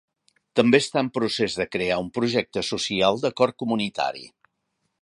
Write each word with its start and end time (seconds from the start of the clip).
També 0.59 0.79
està 0.83 1.03
en 1.05 1.11
procés 1.17 1.57
de 1.59 1.67
crear 1.75 1.99
un 2.07 2.09
projecte 2.17 2.65
social 2.71 3.25
de 3.27 3.33
cor 3.43 3.55
comunitari. 3.65 4.27